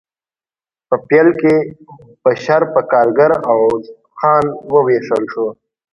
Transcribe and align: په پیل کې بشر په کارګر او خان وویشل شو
په 0.87 0.95
پیل 1.07 1.27
کې 1.41 1.55
بشر 2.23 2.61
په 2.73 2.81
کارګر 2.91 3.31
او 3.51 3.59
خان 4.17 4.45
وویشل 4.73 5.23
شو 5.31 5.47